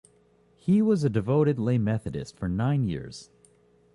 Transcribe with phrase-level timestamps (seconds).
[0.55, 3.29] He was a devoted lay Methodist for nine years.